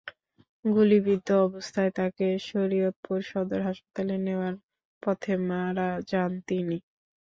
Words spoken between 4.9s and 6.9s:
পথে মারা যান তিনি।